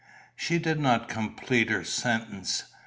[0.35, 2.63] She did not complete her sentence.